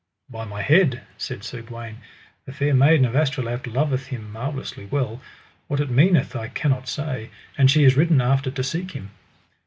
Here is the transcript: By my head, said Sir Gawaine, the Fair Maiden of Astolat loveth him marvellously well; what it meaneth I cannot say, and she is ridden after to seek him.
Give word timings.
By 0.31 0.45
my 0.45 0.63
head, 0.63 1.03
said 1.19 1.43
Sir 1.43 1.61
Gawaine, 1.61 1.99
the 2.47 2.51
Fair 2.53 2.73
Maiden 2.73 3.05
of 3.05 3.15
Astolat 3.15 3.67
loveth 3.67 4.07
him 4.07 4.31
marvellously 4.31 4.85
well; 4.87 5.21
what 5.67 5.79
it 5.79 5.91
meaneth 5.91 6.35
I 6.35 6.47
cannot 6.47 6.87
say, 6.87 7.29
and 7.55 7.69
she 7.69 7.83
is 7.83 7.95
ridden 7.95 8.19
after 8.19 8.49
to 8.49 8.63
seek 8.63 8.93
him. 8.93 9.11